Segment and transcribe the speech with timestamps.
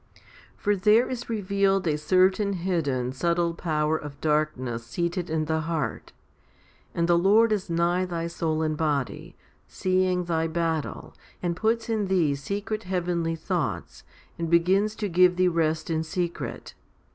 [0.15, 0.23] 10.
[0.57, 6.11] For there is revealed a certain hidden, subtle power of darkness seated in the heart;
[6.95, 9.35] and the Lord is nigh thy soul and body,
[9.67, 14.03] seeing thy battle, and puts in thee secret heavenly thoughts,
[14.39, 16.73] and begins to give thee rest in secret.